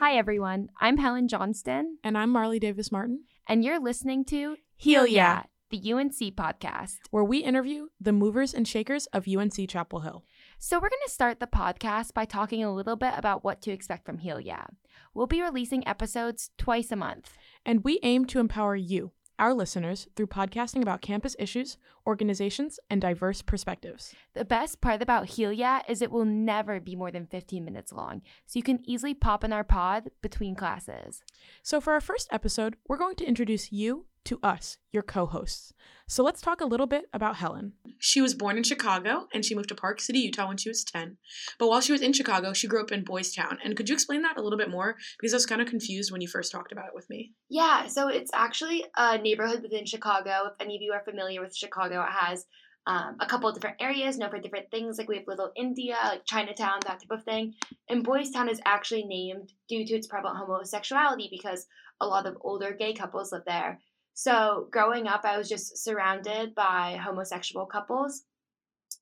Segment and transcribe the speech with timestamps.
[0.00, 0.70] everyone.
[0.80, 1.98] I'm Helen Johnston.
[2.02, 3.24] And I'm Marley Davis Martin.
[3.46, 8.66] And you're listening to Heal Ya, the UNC podcast, where we interview the movers and
[8.66, 10.24] shakers of UNC Chapel Hill.
[10.58, 13.70] So, we're going to start the podcast by talking a little bit about what to
[13.70, 14.64] expect from Heal Ya.
[15.14, 17.36] We'll be releasing episodes twice a month.
[17.66, 23.00] And we aim to empower you, our listeners, through podcasting about campus issues, organizations, and
[23.00, 24.14] diverse perspectives.
[24.34, 27.92] The best part about Heal Ya is it will never be more than 15 minutes
[27.92, 31.22] long, so you can easily pop in our pod between classes.
[31.62, 35.72] So, for our first episode, we're going to introduce you to us, your co hosts.
[36.10, 37.74] So let's talk a little bit about Helen.
[37.98, 40.82] She was born in Chicago and she moved to Park City, Utah when she was
[40.82, 41.18] 10.
[41.58, 43.58] But while she was in Chicago, she grew up in Boys Town.
[43.62, 44.96] And could you explain that a little bit more?
[45.20, 47.32] Because I was kind of confused when you first talked about it with me.
[47.50, 50.46] Yeah, so it's actually a neighborhood within Chicago.
[50.46, 52.46] If any of you are familiar with Chicago, it has
[52.88, 54.96] um, a couple of different areas known for different things.
[54.96, 57.52] Like we have Little India, like Chinatown, that type of thing.
[57.90, 61.66] And Boys Town is actually named due to its prevalent homosexuality because
[62.00, 63.78] a lot of older gay couples live there.
[64.18, 68.24] So growing up, I was just surrounded by homosexual couples,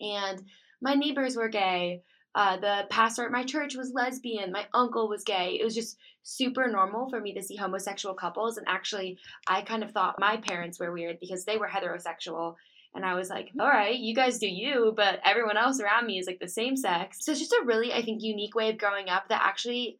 [0.00, 0.40] and
[0.80, 2.02] my neighbors were gay.
[2.36, 4.52] Uh, the pastor at my church was lesbian.
[4.52, 5.58] My uncle was gay.
[5.60, 8.56] It was just super normal for me to see homosexual couples.
[8.56, 12.54] And actually, I kind of thought my parents were weird because they were heterosexual.
[12.94, 16.20] And I was like, all right, you guys do you, but everyone else around me
[16.20, 17.24] is like the same sex.
[17.24, 19.98] So it's just a really, I think, unique way of growing up that actually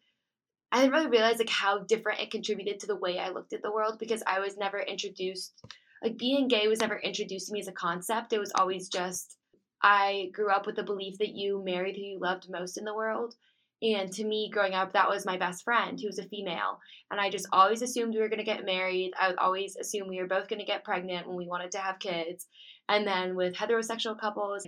[0.72, 3.62] I didn't really realize like how different it contributed to the way I looked at
[3.62, 5.54] the world because I was never introduced
[6.02, 8.32] like being gay was never introduced to me as a concept.
[8.32, 9.36] It was always just
[9.82, 12.94] I grew up with the belief that you married who you loved most in the
[12.94, 13.34] world.
[13.82, 16.78] And to me, growing up, that was my best friend who was a female.
[17.10, 19.12] And I just always assumed we were going to get married.
[19.18, 21.78] I would always assume we were both going to get pregnant when we wanted to
[21.78, 22.46] have kids.
[22.90, 24.66] And then with heterosexual couples,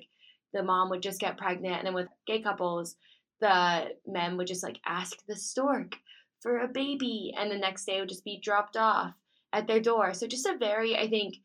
[0.55, 1.77] the mom would just get pregnant.
[1.77, 2.97] And then with gay couples,
[3.43, 5.97] the men would just like ask the stork
[6.41, 9.15] for a baby and the next day would just be dropped off
[9.53, 10.15] at their door.
[10.15, 11.39] So just a very, I think,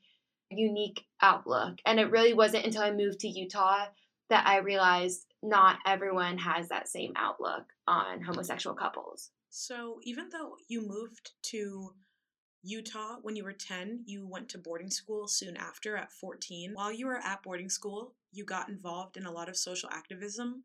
[0.50, 1.80] unique outlook.
[1.86, 3.88] And it really wasn't until I moved to Utah
[4.30, 9.31] that I realized not everyone has that same outlook on homosexual couples.
[9.50, 11.94] So even though you moved to
[12.62, 16.74] Utah when you were 10, you went to boarding school soon after at 14.
[16.75, 20.63] While you were at boarding school, you got involved in a lot of social activism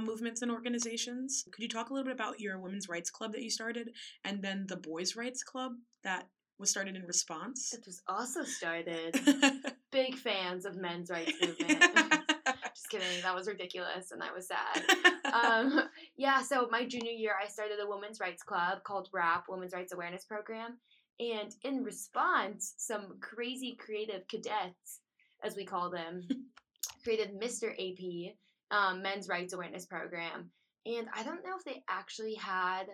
[0.00, 1.44] movements and organizations.
[1.50, 3.90] Could you talk a little bit about your women's rights club that you started
[4.24, 5.72] and then the boys' rights club
[6.04, 6.28] that
[6.58, 7.72] was started in response?
[7.72, 9.18] It was also started.
[9.92, 11.82] Big fans of men's rights movement.
[12.74, 13.22] Just kidding.
[13.22, 14.84] That was ridiculous and I was sad.
[15.32, 19.72] Um, yeah, so my junior year, I started a women's rights club called WRAP, Women's
[19.72, 20.78] Rights Awareness Program.
[21.18, 25.00] And in response, some crazy creative cadets,
[25.42, 26.22] as we call them,
[27.02, 27.72] created Mr.
[27.72, 28.34] AP,
[28.70, 30.50] um, men's rights awareness program.
[30.86, 32.86] And I don't know if they actually had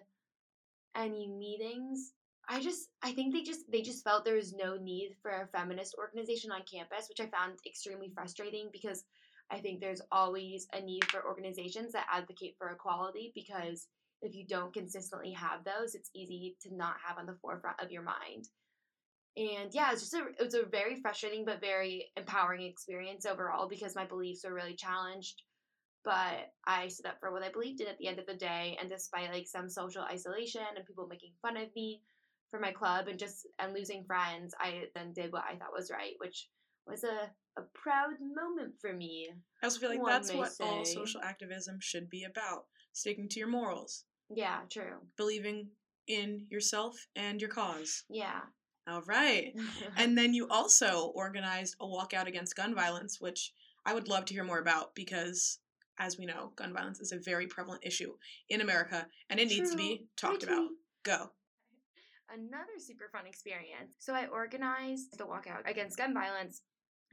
[0.96, 2.12] any meetings.
[2.48, 5.48] I just I think they just they just felt there was no need for a
[5.48, 9.04] feminist organization on campus, which I found extremely frustrating because
[9.50, 13.86] I think there's always a need for organizations that advocate for equality because
[14.22, 17.90] if you don't consistently have those, it's easy to not have on the forefront of
[17.90, 18.48] your mind.
[19.36, 23.68] And yeah, it's just a it was a very frustrating but very empowering experience overall
[23.68, 25.42] because my beliefs were really challenged
[26.06, 28.78] but I stood up for what I believed in at the end of the day.
[28.80, 32.00] And despite like some social isolation and people making fun of me
[32.52, 35.90] for my club and just and losing friends, I then did what I thought was
[35.90, 36.48] right, which
[36.86, 37.28] was a,
[37.60, 39.28] a proud moment for me.
[39.60, 40.64] I also feel like that's what say.
[40.64, 44.04] all social activism should be about sticking to your morals.
[44.30, 44.98] Yeah, true.
[45.16, 45.70] Believing
[46.06, 48.04] in yourself and your cause.
[48.08, 48.42] Yeah.
[48.88, 49.52] All right.
[49.96, 53.52] and then you also organized a walkout against gun violence, which
[53.84, 55.58] I would love to hear more about because
[55.98, 58.12] as we know, gun violence is a very prevalent issue
[58.48, 59.56] in America and it True.
[59.56, 60.68] needs to be talked about.
[61.02, 61.30] Go.
[62.32, 63.94] Another super fun experience.
[63.98, 66.62] So I organized the walkout against gun violence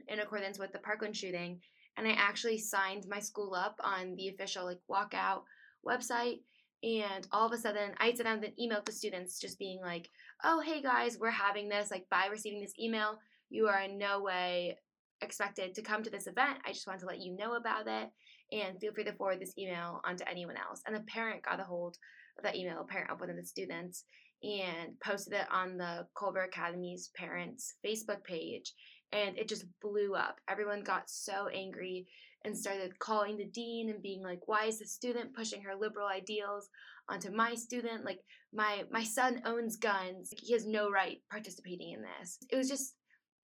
[0.08, 1.60] in accordance with the Parkland shooting,
[1.96, 5.42] and I actually signed my school up on the official like walkout
[5.86, 6.40] website.
[6.82, 10.10] And all of a sudden, I sent out an email to students just being like,
[10.42, 11.90] "Oh, hey guys, we're having this.
[11.90, 14.76] Like, by receiving this email, you are in no way
[15.22, 16.58] expected to come to this event.
[16.64, 18.10] I just wanted to let you know about it
[18.54, 20.80] and feel free to forward this email on to anyone else.
[20.86, 21.96] And a parent got a hold
[22.38, 24.04] of that email, a parent of one of the students,
[24.42, 28.72] and posted it on the Culver Academy's parents' Facebook page.
[29.12, 30.36] And it just blew up.
[30.48, 32.06] Everyone got so angry
[32.44, 36.06] and started calling the dean and being like, why is the student pushing her liberal
[36.06, 36.68] ideals
[37.08, 38.04] onto my student?
[38.04, 38.20] Like,
[38.52, 40.32] my, my son owns guns.
[40.36, 42.38] He has no right participating in this.
[42.50, 42.94] It was just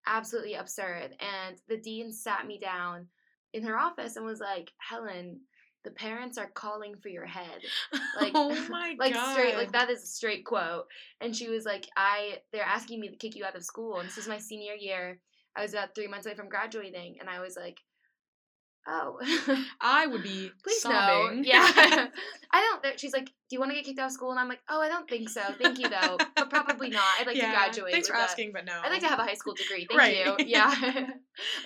[0.07, 1.17] absolutely absurd.
[1.19, 3.07] And the dean sat me down
[3.52, 5.41] in her office and was like, Helen,
[5.85, 7.61] the parents are calling for your head.
[8.20, 9.32] Like, oh my like god.
[9.32, 10.85] straight like that is a straight quote.
[11.23, 13.99] And she was like, I they're asking me to kick you out of school.
[13.99, 15.19] And this is my senior year.
[15.56, 17.79] I was about three months away from graduating, and I was like,
[18.87, 19.19] Oh,
[19.81, 21.43] I would be please sobbing.
[21.43, 21.49] no.
[21.49, 22.06] Yeah,
[22.52, 22.99] I don't.
[23.00, 24.31] She's like, Do you want to get kicked out of school?
[24.31, 25.43] And I'm like, Oh, I don't think so.
[25.61, 27.02] Thank you though, but probably not.
[27.19, 27.93] I'd like Yeah, to graduate.
[27.93, 28.81] Thanks for with a- asking, but no.
[28.82, 29.87] I'd like to have a high school degree.
[29.88, 30.17] Thank Right.
[30.17, 30.37] you.
[30.47, 30.75] Yeah,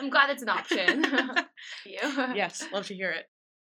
[0.00, 1.04] I'm glad it's an option.
[2.34, 3.26] Yes, love to hear it.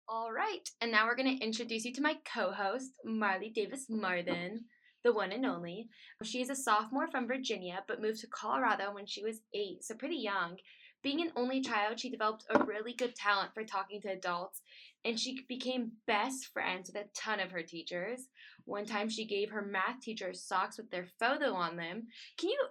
[0.08, 4.66] All right, and now we're going to introduce you to my co-host, Marley Davis Marden,
[5.04, 5.88] the one and only.
[6.24, 9.94] She is a sophomore from Virginia, but moved to Colorado when she was eight, so
[9.94, 10.58] pretty young.
[11.02, 14.62] Being an only child, she developed a really good talent for talking to adults,
[15.06, 18.28] and she became best friends with a ton of her teachers.
[18.66, 22.08] One time, she gave her math teacher socks with their photo on them.
[22.38, 22.68] Can you,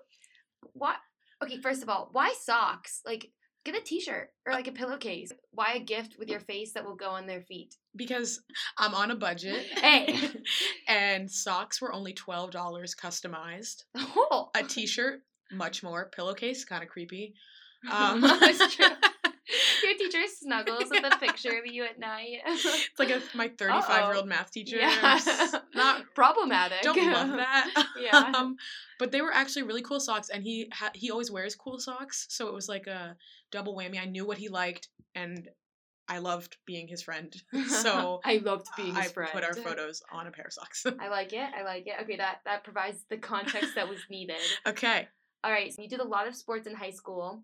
[0.74, 0.96] what?
[1.42, 3.00] Okay, first of all, why socks?
[3.06, 3.30] Like,
[3.64, 5.32] get a T-shirt or like a pillowcase.
[5.52, 7.74] Why a gift with your face that will go on their feet?
[7.96, 8.40] Because
[8.76, 9.66] I'm on a budget.
[9.78, 10.18] Hey.
[10.88, 13.84] and socks were only twelve dollars customized.
[13.96, 15.20] Oh, A t-shirt,
[15.52, 16.10] much more.
[16.14, 17.34] Pillowcase, kind of creepy.
[17.90, 18.86] Um, That's true.
[20.10, 22.38] Teacher snuggles with a picture of you at night.
[22.46, 24.78] It's like a, my 35 year old math teacher.
[24.82, 25.20] I'm
[25.74, 26.82] Not problematic.
[26.82, 27.86] don't love that.
[28.00, 28.32] Yeah.
[28.36, 28.56] Um,
[28.98, 32.26] but they were actually really cool socks, and he ha- he always wears cool socks,
[32.28, 33.16] so it was like a
[33.52, 34.00] double whammy.
[34.00, 35.48] I knew what he liked, and
[36.08, 37.34] I loved being his friend.
[37.68, 39.30] So I loved being his I friend.
[39.32, 40.84] put our photos on a pair of socks.
[40.98, 41.48] I like it.
[41.56, 41.94] I like it.
[42.02, 44.36] Okay, that that provides the context that was needed.
[44.66, 45.08] okay.
[45.44, 47.42] All right, so you did a lot of sports in high school,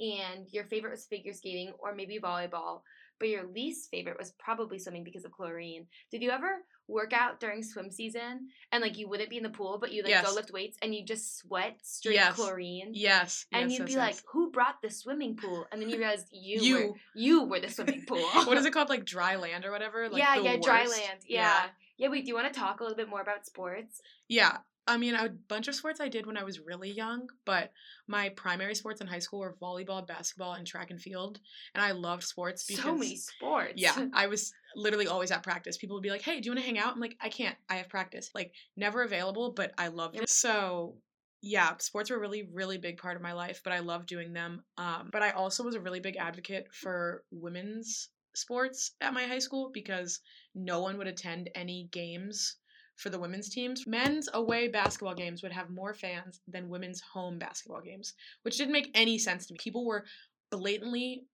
[0.00, 2.82] and your favorite was figure skating or maybe volleyball,
[3.18, 5.86] but your least favorite was probably swimming because of chlorine.
[6.10, 9.50] Did you ever work out during swim season and like you wouldn't be in the
[9.50, 12.34] pool, but you like go lift weights and you just sweat straight Yes.
[12.34, 12.90] chlorine?
[12.94, 13.46] Yes.
[13.52, 16.28] And yes, you'd yes, be like, "Who brought the swimming pool?" And then you realized
[16.32, 16.76] you, You.
[16.76, 18.18] were you were the swimming pool.
[18.46, 18.88] what is it called?
[18.88, 20.08] Like dry land or whatever?
[20.08, 20.98] Like yeah, the yeah, dry worst?
[20.98, 21.20] land.
[21.28, 21.66] Yeah.
[21.98, 22.08] yeah.
[22.08, 24.00] Wait, do you want to talk a little bit more about sports?
[24.28, 24.58] Yeah.
[24.90, 27.72] I mean, a bunch of sports I did when I was really young, but
[28.08, 31.38] my primary sports in high school were volleyball, basketball, and track and field.
[31.74, 33.74] And I loved sports because so many sports.
[33.76, 35.76] Yeah, I was literally always at practice.
[35.76, 37.56] People would be like, "Hey, do you want to hang out?" I'm like, "I can't.
[37.68, 40.28] I have practice." Like, never available, but I loved it.
[40.28, 40.96] So,
[41.40, 43.60] yeah, sports were a really, really big part of my life.
[43.62, 44.64] But I love doing them.
[44.76, 49.38] Um, but I also was a really big advocate for women's sports at my high
[49.38, 50.20] school because
[50.54, 52.56] no one would attend any games
[53.00, 53.86] for the women's teams.
[53.86, 58.72] Men's away basketball games would have more fans than women's home basketball games, which didn't
[58.72, 59.58] make any sense to me.
[59.60, 60.04] People were
[60.50, 61.24] blatantly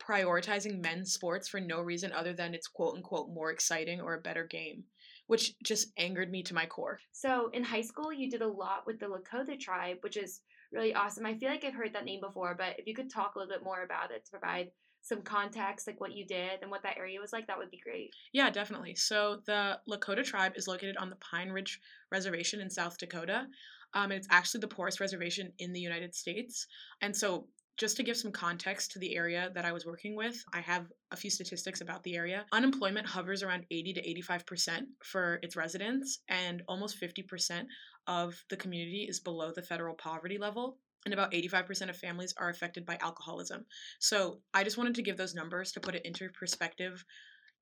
[0.00, 4.20] prioritizing men's sports for no reason other than it's quote unquote more exciting or a
[4.20, 4.82] better game,
[5.28, 6.98] which just angered me to my core.
[7.12, 10.40] So in high school, you did a lot with the Lakota tribe, which is
[10.72, 11.24] really awesome.
[11.24, 13.52] I feel like I've heard that name before, but if you could talk a little
[13.52, 14.70] bit more about it to provide
[15.02, 17.80] some context, like what you did and what that area was like, that would be
[17.82, 18.14] great.
[18.32, 18.94] Yeah, definitely.
[18.94, 23.46] So the Lakota tribe is located on the Pine Ridge Reservation in South Dakota.
[23.94, 26.66] Um, and it's actually the poorest reservation in the United States.
[27.02, 27.46] And so,
[27.78, 30.86] just to give some context to the area that I was working with, I have
[31.10, 32.44] a few statistics about the area.
[32.52, 37.64] Unemployment hovers around 80 to 85% for its residents, and almost 50%
[38.06, 40.76] of the community is below the federal poverty level.
[41.04, 43.66] And about 85% of families are affected by alcoholism.
[43.98, 47.04] So, I just wanted to give those numbers to put it into perspective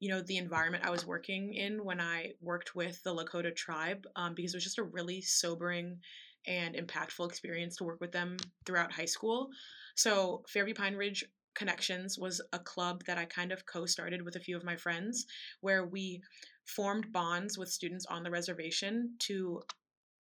[0.01, 4.07] you know the environment i was working in when i worked with the lakota tribe
[4.17, 5.99] um, because it was just a really sobering
[6.47, 9.51] and impactful experience to work with them throughout high school
[9.95, 14.41] so fairview pine ridge connections was a club that i kind of co-started with a
[14.41, 15.27] few of my friends
[15.61, 16.21] where we
[16.65, 19.61] formed bonds with students on the reservation to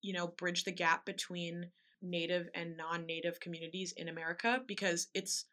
[0.03, 1.67] you know bridge the gap between
[2.03, 5.47] native and non-native communities in america because it's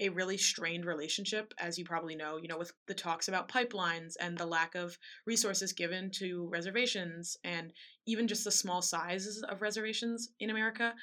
[0.00, 4.14] a really strained relationship, as you probably know, you know, with the talks about pipelines
[4.18, 7.72] and the lack of resources given to reservations and
[8.06, 10.94] even just the small sizes of reservations in America.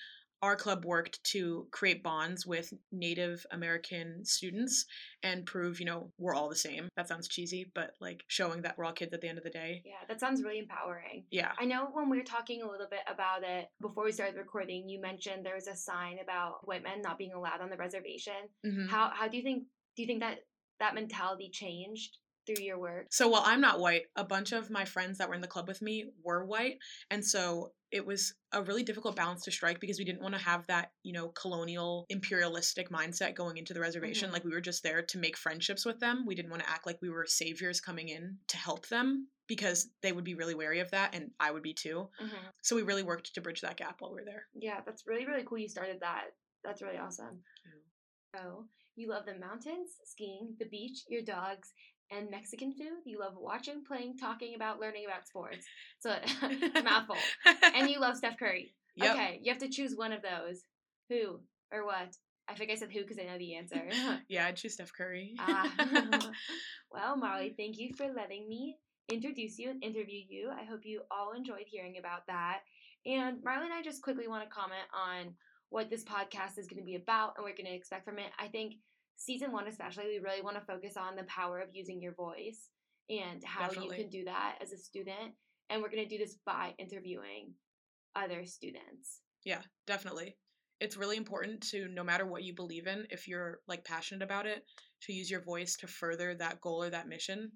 [0.41, 4.85] Our club worked to create bonds with Native American students
[5.21, 6.89] and prove, you know, we're all the same.
[6.95, 9.49] That sounds cheesy, but like showing that we're all kids at the end of the
[9.49, 9.83] day.
[9.85, 11.25] Yeah, that sounds really empowering.
[11.29, 11.51] Yeah.
[11.59, 14.89] I know when we were talking a little bit about it before we started recording,
[14.89, 18.49] you mentioned there was a sign about white men not being allowed on the reservation.
[18.65, 18.89] Mhm.
[18.89, 20.39] How how do you think do you think that
[20.79, 23.07] that mentality changed through your work?
[23.11, 25.67] So while I'm not white, a bunch of my friends that were in the club
[25.67, 26.77] with me were white.
[27.09, 30.41] And so it was a really difficult balance to strike because we didn't want to
[30.41, 34.29] have that, you know, colonial imperialistic mindset going into the reservation.
[34.29, 34.33] Mhm.
[34.33, 36.25] Like we were just there to make friendships with them.
[36.25, 39.89] We didn't want to act like we were saviors coming in to help them because
[40.01, 42.09] they would be really wary of that and I would be too.
[42.21, 42.47] Mm-hmm.
[42.61, 44.47] So we really worked to bridge that gap while we were there.
[44.53, 45.57] Yeah, that's really really cool.
[45.57, 46.27] You started that.
[46.63, 47.43] That's really awesome.
[48.33, 51.73] So you love the mountains, skiing, the beach, your dogs,
[52.11, 52.99] and Mexican food.
[53.05, 55.65] You love watching, playing, talking about, learning about sports.
[55.99, 57.17] So it's a mouthful.
[57.75, 58.73] And you love Steph Curry.
[58.95, 59.15] Yep.
[59.15, 60.61] Okay, you have to choose one of those.
[61.09, 61.39] Who
[61.71, 62.15] or what?
[62.47, 63.81] I think I said who because I know the answer.
[64.27, 65.35] yeah, I'd choose Steph Curry.
[65.39, 66.31] ah.
[66.91, 68.77] well, Marley, thank you for letting me
[69.11, 70.49] introduce you and interview you.
[70.49, 72.59] I hope you all enjoyed hearing about that.
[73.05, 75.33] And Marley and I just quickly want to comment on
[75.69, 78.19] what this podcast is going to be about and what we're going to expect from
[78.19, 78.29] it.
[78.37, 78.75] I think
[79.15, 82.69] season one, especially, we really want to focus on the power of using your voice
[83.09, 83.97] and how Definitely.
[83.97, 85.33] you can do that as a student.
[85.69, 87.53] And we're going to do this by interviewing
[88.15, 89.21] other students.
[89.45, 90.37] Yeah, definitely.
[90.79, 94.47] It's really important to no matter what you believe in, if you're like passionate about
[94.47, 94.63] it,
[95.03, 97.51] to use your voice to further that goal or that mission.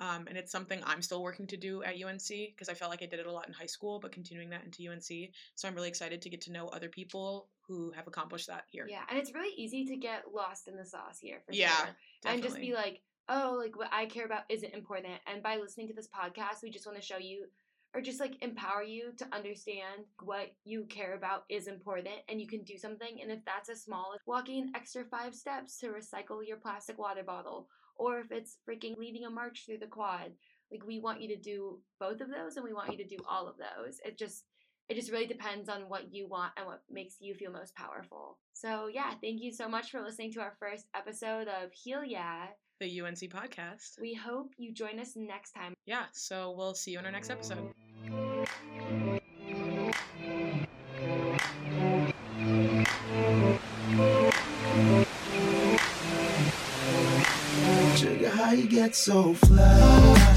[0.00, 3.02] Um, and it's something I'm still working to do at UNC because I felt like
[3.02, 5.30] I did it a lot in high school, but continuing that into UNC.
[5.54, 8.86] So I'm really excited to get to know other people who have accomplished that here.
[8.88, 11.88] Yeah, and it's really easy to get lost in the sauce here for Yeah, sure.
[12.24, 15.14] And just be like, oh, like what I care about isn't important.
[15.26, 17.46] And by listening to this podcast, we just want to show you
[17.94, 22.46] or just like empower you to understand what you care about is important and you
[22.46, 23.18] can do something.
[23.20, 26.98] And if that's as small as walking an extra five steps to recycle your plastic
[26.98, 27.68] water bottle,
[28.00, 30.32] or if it's freaking leading a march through the quad,
[30.72, 33.18] like we want you to do both of those and we want you to do
[33.28, 34.00] all of those.
[34.04, 34.44] It just
[34.88, 38.38] it just really depends on what you want and what makes you feel most powerful.
[38.54, 42.46] So yeah, thank you so much for listening to our first episode of Heal Yeah.
[42.80, 44.00] the UNC podcast.
[44.00, 45.74] We hope you join us next time.
[45.86, 47.72] Yeah, so we'll see you in our next episode.
[58.52, 60.29] You get so fly?